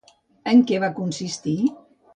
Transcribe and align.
En 0.53 0.63
què 0.71 0.81
va 0.85 0.91
consistir? 1.03 1.57